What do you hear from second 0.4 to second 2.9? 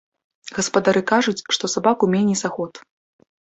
Гаспадары кажуць, што сабаку меней за год.